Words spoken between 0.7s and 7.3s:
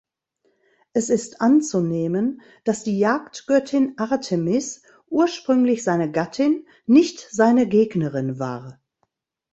Es ist anzunehmen, dass die Jagdgöttin Artemis ursprünglich seine Gattin, nicht